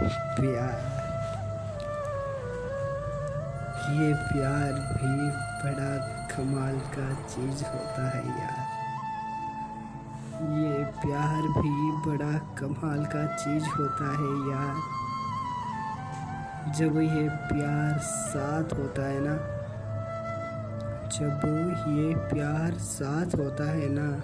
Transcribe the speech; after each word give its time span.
प्यार। 0.00 0.98
ये 3.92 4.14
प्यार 4.14 4.72
भी 4.72 5.30
बड़ा 5.64 5.96
कमाल 6.26 6.74
का 6.74 7.14
चीज़ 7.14 7.64
होता 7.64 8.10
है 8.10 8.28
यार। 8.28 8.78
ये 10.58 10.84
प्यार 10.84 11.42
भी 11.42 11.90
बड़ा 12.06 12.38
कमाल 12.38 13.04
का 13.04 13.36
चीज़ 13.36 13.64
होता 13.64 14.10
है 14.12 14.32
यार। 14.50 14.74
जब 16.72 17.00
ये 17.00 17.28
प्यार 17.28 17.98
साथ 17.98 18.78
होता 18.78 19.02
है 19.02 19.20
ना, 19.20 19.34
जब 21.08 21.40
ये 21.88 22.14
प्यार 22.14 22.72
साथ 22.72 23.26
होता 23.26 23.70
है 23.70 23.88
ना 23.88 24.20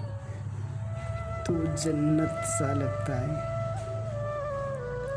तो 1.43 1.55
जन्नत 1.55 2.43
सा 2.45 2.73
लगता 2.73 3.15
है। 3.15 3.54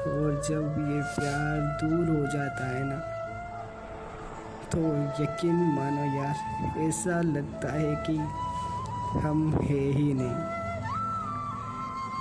और 0.07 0.41
जब 0.49 0.75
ये 0.89 1.01
प्यार 1.15 1.61
दूर 1.81 2.17
हो 2.17 2.25
जाता 2.27 2.65
है 2.65 2.83
ना 2.83 2.99
तो 4.71 4.79
यकीन 5.23 5.55
मानो 5.55 6.05
यार, 6.17 6.35
ऐसा 6.79 7.21
लगता 7.21 7.71
है 7.73 7.95
कि 8.09 8.17
हम 9.19 9.53
है 9.63 9.83
ही 9.91 10.13
नहीं। 10.13 10.37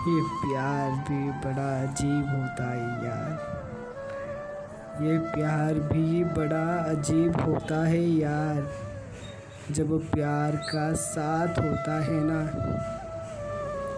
ये 0.09 0.21
प्यार 0.43 0.91
भी 1.09 1.31
बड़ा 1.45 1.71
अजीब 1.83 2.27
होता 2.29 2.71
है 2.71 2.85
यार। 3.05 3.55
ये 5.03 5.19
प्यार 5.19 5.75
भी 5.75 6.25
बड़ा 6.25 6.67
अजीब 6.91 7.41
होता 7.41 7.85
है 7.87 8.03
यार। 8.11 8.69
जब 9.71 9.89
प्यार 10.11 10.57
का 10.57 10.93
साथ 10.93 11.49
होता 11.49 12.01
है 12.05 12.21
ना 12.25 12.41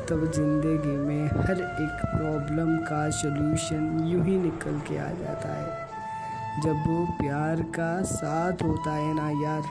तब 0.08 0.20
ज़िंदगी 0.32 0.96
में 0.96 1.26
हर 1.38 1.58
एक 1.60 2.04
प्रॉब्लम 2.04 2.76
का 2.84 3.08
सलूशन 3.10 4.06
यूँ 4.06 4.24
ही 4.24 4.36
निकल 4.36 4.78
के 4.80 4.96
आ 4.98 5.08
जाता 5.14 5.48
है। 5.48 6.62
जब 6.62 6.84
वो 6.86 7.04
प्यार 7.18 7.62
का 7.74 7.90
साथ 8.02 8.62
होता 8.62 8.92
है 8.92 9.14
ना 9.14 9.28
यार, 9.42 9.62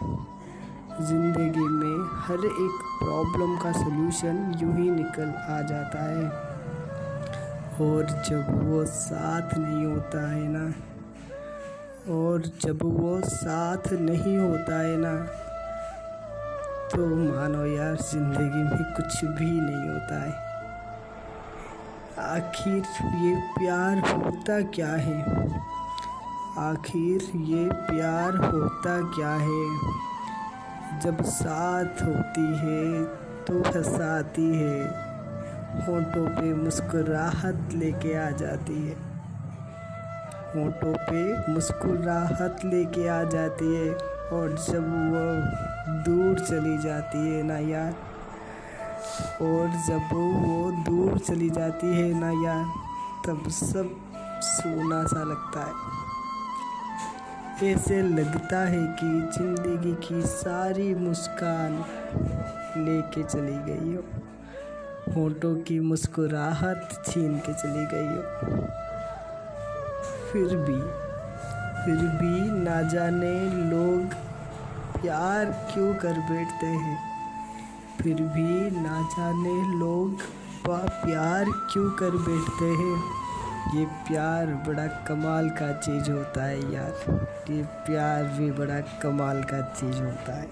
ज़िंदगी 1.01 1.67
में 1.69 2.05
हर 2.27 2.45
एक 2.45 2.83
प्रॉब्लम 2.99 3.57
का 3.57 3.71
सलूशन 3.71 4.37
यूँ 4.61 4.75
ही 4.75 4.89
निकल 4.89 5.33
आ 5.49 5.61
जाता 5.61 6.03
है। 6.03 6.29
और 7.81 8.05
जब 8.29 8.45
वो 8.69 8.85
साथ 8.85 9.57
नहीं 9.57 9.85
होता 9.85 10.29
है 10.31 10.47
ना, 10.47 10.65
और 12.13 12.51
जब 12.61 12.83
वो 12.83 13.19
साथ 13.25 13.93
नहीं 13.93 14.37
होता 14.37 14.79
है 14.81 14.95
ना 14.97 15.15
तो 16.87 17.05
मानो 17.07 17.65
यार, 17.65 17.95
ज़िंदगी 17.95 18.63
में 18.63 18.93
कुछ 18.93 19.25
भी 19.25 19.51
नहीं 19.61 19.89
होता 19.89 20.21
है। 20.23 20.47
आखिर 22.19 22.83
ये 23.15 23.35
प्यार 23.35 23.97
होता 23.97 24.61
क्या 24.61 24.91
है? 24.91 25.21
आखिर 26.59 27.31
ये 27.35 27.69
प्यार 27.73 28.35
होता 28.35 29.01
क्या 29.15 29.29
है? 29.29 29.77
जब 30.99 31.23
साथ 31.23 31.85
होती 31.85 32.47
है 32.57 33.03
तो 33.45 33.59
हंसाती 33.59 34.55
है। 34.55 35.07
होठों 35.85 36.27
पे 36.29 36.53
मुस्कुराहट 36.53 37.73
लेके 37.73 38.17
आ 38.17 38.29
जाती 38.29 38.87
है। 38.87 38.95
होठों 40.55 40.93
पे 40.93 41.51
मुस्कुराहट 41.51 42.65
लेके 42.65 43.07
आ 43.07 43.23
जाती 43.23 43.75
है। 43.75 44.16
और 44.33 44.49
जब 44.49 44.87
वो 45.11 45.25
दूर 46.03 46.39
चली 46.39 46.77
जाती 46.77 47.17
है 47.17 47.43
ना 47.43 47.57
यार, 47.57 47.93
और 49.41 49.67
जब 49.87 50.09
वो 50.13 50.71
दूर 50.71 51.17
चली 51.19 51.49
जाती 51.49 51.87
है 51.87 52.19
ना 52.19 52.31
यार, 52.45 52.65
तब 53.27 53.49
सब 53.49 53.95
सोना 54.43 55.03
सा 55.03 55.23
लगता 55.23 55.59
है। 55.59 55.73
ऐसे 57.63 58.01
लगता 58.01 58.59
है 58.59 58.85
कि 58.99 59.07
ज़िंदगी 59.37 59.93
की 60.07 60.21
सारी 60.21 60.95
मुस्कान 60.95 61.77
लेके 62.77 63.23
चली 63.23 63.57
गई 63.65 63.95
हो। 63.95 64.03
होठों 65.13 65.55
की 65.55 65.79
मुस्कुराहट 65.79 66.91
छीन 67.05 67.37
के 67.37 67.53
चली 67.53 67.85
गई 67.85 68.15
हो। 68.15 68.21
फिर 70.31 70.57
भी 70.57 71.06
फिर 71.87 71.95
भी 71.95 72.51
ना 72.51 72.81
जाने 72.81 73.49
लोग 73.49 74.13
प्यार 75.01 75.45
क्यों 75.45 75.95
कर 75.95 76.13
बैठते 76.13 76.65
हैं? 76.65 76.99
फिर 78.01 78.13
भी 78.13 78.71
ना 78.81 79.01
जाने 79.01 79.79
लोग 79.79 80.21
प्यार 80.69 81.45
क्यों 81.45 81.91
कर 81.91 82.09
बैठते 82.09 82.65
हैं? 82.65 83.03
ये 83.79 83.85
प्यार 83.85 84.47
बड़ा 84.47 84.87
कमाल 84.87 85.49
का 85.49 85.73
चीज़ 85.73 86.11
होता 86.11 86.43
है 86.43 86.73
यार। 86.73 86.93
ये 87.49 87.63
प्यार 87.63 88.23
भी 88.23 88.51
बड़ा 88.51 88.79
कमाल 88.79 89.43
का 89.43 89.61
चीज़ 89.61 89.97
होता 89.97 90.33
है। 90.33 90.47